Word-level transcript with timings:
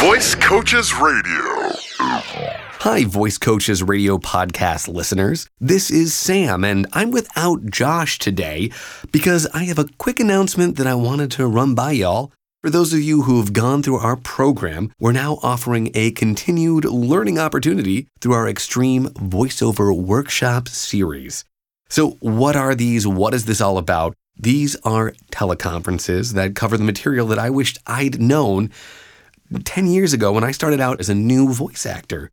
Voice 0.00 0.36
Coaches 0.36 0.94
Radio. 0.94 1.72
Hi, 1.98 3.04
Voice 3.04 3.36
Coaches 3.36 3.82
Radio 3.82 4.16
podcast 4.16 4.86
listeners. 4.86 5.50
This 5.60 5.90
is 5.90 6.14
Sam, 6.14 6.62
and 6.62 6.86
I'm 6.92 7.10
without 7.10 7.66
Josh 7.66 8.20
today 8.20 8.70
because 9.10 9.48
I 9.48 9.64
have 9.64 9.78
a 9.80 9.88
quick 9.98 10.20
announcement 10.20 10.76
that 10.76 10.86
I 10.86 10.94
wanted 10.94 11.32
to 11.32 11.48
run 11.48 11.74
by 11.74 11.90
y'all. 11.90 12.30
For 12.62 12.70
those 12.70 12.92
of 12.92 13.00
you 13.00 13.22
who 13.22 13.40
have 13.40 13.52
gone 13.52 13.82
through 13.82 13.96
our 13.96 14.14
program, 14.14 14.92
we're 15.00 15.10
now 15.10 15.40
offering 15.42 15.90
a 15.94 16.12
continued 16.12 16.84
learning 16.84 17.40
opportunity 17.40 18.06
through 18.20 18.34
our 18.34 18.48
Extreme 18.48 19.08
Voiceover 19.14 20.00
Workshop 20.00 20.68
series. 20.68 21.44
So, 21.88 22.10
what 22.20 22.54
are 22.54 22.76
these? 22.76 23.04
What 23.04 23.34
is 23.34 23.46
this 23.46 23.60
all 23.60 23.78
about? 23.78 24.14
These 24.36 24.76
are 24.84 25.14
teleconferences 25.32 26.34
that 26.34 26.54
cover 26.54 26.76
the 26.76 26.84
material 26.84 27.26
that 27.26 27.40
I 27.40 27.50
wished 27.50 27.78
I'd 27.84 28.20
known 28.20 28.70
10 29.64 29.86
years 29.86 30.12
ago 30.12 30.32
when 30.32 30.44
I 30.44 30.50
started 30.50 30.80
out 30.80 31.00
as 31.00 31.08
a 31.08 31.14
new 31.14 31.52
voice 31.52 31.86
actor. 31.86 32.30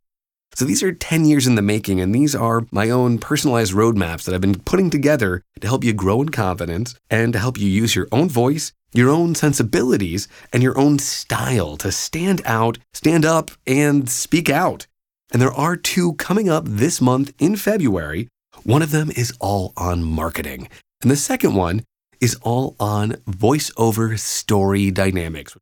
So 0.53 0.63
these 0.63 0.83
are 0.83 0.93
10 0.93 1.25
years 1.25 1.47
in 1.47 1.55
the 1.55 1.61
making, 1.61 1.99
and 1.99 2.15
these 2.15 2.33
are 2.33 2.65
my 2.71 2.89
own 2.89 3.17
personalized 3.17 3.73
roadmaps 3.73 4.23
that 4.23 4.33
I've 4.33 4.41
been 4.41 4.59
putting 4.59 4.89
together 4.89 5.43
to 5.59 5.67
help 5.67 5.83
you 5.83 5.91
grow 5.91 6.21
in 6.21 6.29
confidence 6.29 6.95
and 7.09 7.33
to 7.33 7.39
help 7.39 7.57
you 7.57 7.67
use 7.67 7.93
your 7.93 8.07
own 8.11 8.29
voice, 8.29 8.71
your 8.93 9.09
own 9.09 9.35
sensibilities, 9.35 10.29
and 10.53 10.63
your 10.63 10.77
own 10.77 10.97
style 10.97 11.75
to 11.77 11.91
stand 11.91 12.41
out, 12.45 12.77
stand 12.93 13.25
up, 13.25 13.51
and 13.67 14.09
speak 14.09 14.49
out. 14.49 14.87
And 15.33 15.41
there 15.41 15.51
are 15.51 15.75
two 15.75 16.13
coming 16.13 16.47
up 16.47 16.63
this 16.65 17.01
month 17.01 17.33
in 17.37 17.57
February. 17.57 18.29
One 18.63 18.81
of 18.81 18.91
them 18.91 19.11
is 19.11 19.33
all 19.41 19.73
on 19.75 20.03
marketing, 20.05 20.69
and 21.01 21.11
the 21.11 21.17
second 21.17 21.55
one 21.55 21.83
is 22.21 22.35
all 22.41 22.77
on 22.79 23.11
voiceover 23.27 24.17
story 24.17 24.89
dynamics. 24.89 25.57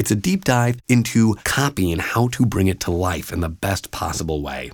It's 0.00 0.10
a 0.10 0.16
deep 0.16 0.44
dive 0.46 0.80
into 0.88 1.34
copy 1.44 1.92
and 1.92 2.00
how 2.00 2.28
to 2.28 2.46
bring 2.46 2.68
it 2.68 2.80
to 2.80 2.90
life 2.90 3.34
in 3.34 3.40
the 3.40 3.50
best 3.50 3.90
possible 3.90 4.40
way. 4.40 4.70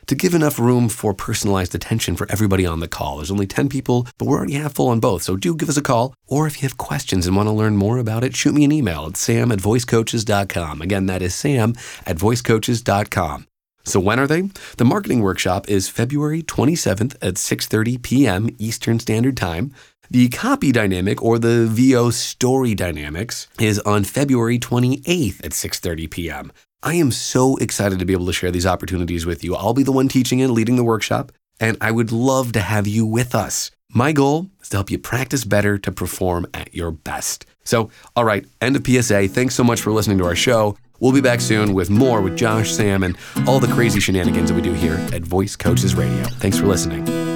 to 0.08 0.16
give 0.16 0.34
enough 0.34 0.58
room 0.58 0.90
for 0.90 1.14
personalized 1.14 1.76
attention 1.76 2.16
for 2.16 2.28
everybody 2.32 2.66
on 2.66 2.80
the 2.80 2.88
call. 2.88 3.18
There's 3.18 3.32
only 3.32 3.46
10 3.46 3.70
people, 3.70 4.08
but 4.18 4.26
we're 4.26 4.38
already 4.38 4.54
half 4.54 4.76
full 4.76 4.88
on 4.90 5.00
both. 5.00 5.24
So 5.24 5.36
do 5.36 5.56
give 5.56 5.70
us 5.70 5.78
a 5.78 5.82
call. 5.82 6.14
Or 6.28 6.48
if 6.48 6.62
you 6.62 6.68
have 6.68 6.78
questions 6.78 7.28
and 7.28 7.36
want 7.36 7.48
to 7.48 7.54
learn 7.54 7.78
more 7.78 7.98
about 7.98 8.24
it, 8.24 8.36
shoot 8.36 8.56
me 8.56 8.64
an 8.64 8.72
email 8.72 9.06
at 9.06 9.18
sam 9.18 9.52
at 9.52 9.60
voicecoaches.com. 9.60 10.82
Again, 10.82 11.06
that 11.08 11.22
is 11.22 11.36
sam 11.36 11.76
at 12.06 12.18
voicecoaches.com. 12.18 13.48
So 13.84 14.02
when 14.02 14.20
are 14.20 14.28
they? 14.28 14.50
The 14.76 14.86
marketing 14.86 15.22
workshop 15.22 15.70
is 15.70 15.88
February 15.88 16.44
27th 16.44 17.16
at 17.22 17.36
6:30 17.36 18.02
p.m. 18.02 18.50
Eastern 18.60 19.00
Standard 19.00 19.38
Time. 19.38 19.74
The 20.10 20.30
copy 20.30 20.72
dynamic 20.72 21.22
or 21.22 21.38
the 21.38 21.68
VO 21.68 22.12
story 22.12 22.74
dynamics 22.74 23.48
is 23.60 23.80
on 23.80 24.06
February 24.06 24.58
28th 24.58 25.44
at 25.44 25.52
6:30 25.52 26.10
p.m. 26.10 26.52
I 26.82 26.94
am 26.94 27.12
so 27.12 27.58
excited 27.58 28.00
to 28.00 28.06
be 28.06 28.14
able 28.14 28.28
to 28.28 28.34
share 28.34 28.52
these 28.52 28.66
opportunities 28.66 29.26
with 29.26 29.44
you. 29.44 29.56
I'll 29.56 29.74
be 29.74 29.84
the 29.84 29.92
one 29.92 30.08
teaching 30.08 30.42
and 30.42 30.54
leading 30.54 30.78
the 30.78 30.84
workshop, 30.84 31.34
and 31.60 31.76
I 31.82 31.92
would 31.92 32.14
love 32.14 32.54
to 32.54 32.62
have 32.62 32.88
you 32.88 33.06
with 33.06 33.36
us. 33.36 33.72
My 33.90 34.14
goal 34.14 34.50
is 34.62 34.70
to 34.70 34.78
help 34.78 34.90
you 34.90 34.98
practice 34.98 35.44
better 35.44 35.78
to 35.78 35.92
perform 35.92 36.48
at 36.54 36.74
your 36.74 36.92
best. 36.92 37.46
So, 37.66 37.90
all 38.16 38.24
right, 38.24 38.46
end 38.62 38.78
of 38.78 38.88
PSA. 38.88 39.28
Thanks 39.28 39.56
so 39.56 39.64
much 39.64 39.82
for 39.82 39.92
listening 39.92 40.20
to 40.20 40.26
our 40.26 40.36
show. 40.36 40.78
We'll 41.02 41.12
be 41.12 41.22
back 41.22 41.42
soon 41.42 41.74
with 41.74 41.90
more 41.90 42.22
with 42.22 42.38
Josh, 42.38 42.72
Sam, 42.72 43.04
and 43.04 43.18
all 43.46 43.60
the 43.60 43.74
crazy 43.74 44.00
shenanigans 44.00 44.50
that 44.50 44.56
we 44.56 44.62
do 44.62 44.74
here 44.74 44.96
at 45.12 45.24
Voice 45.24 45.58
Coaches 45.58 45.96
Radio. 45.96 46.24
Thanks 46.40 46.58
for 46.58 46.66
listening. 46.66 47.27